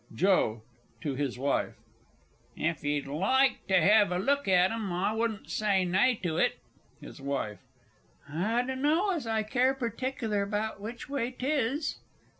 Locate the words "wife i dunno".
7.21-9.11